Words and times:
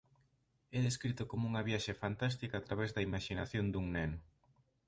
É 0.77 0.79
descrito 0.87 1.23
como 1.31 1.43
unha 1.49 1.65
"viaxe 1.69 1.93
fantástica 2.03 2.55
a 2.57 2.65
través 2.67 2.89
da 2.91 3.05
imaxinación 3.07 3.65
dun 3.69 3.85
neno". 3.95 4.17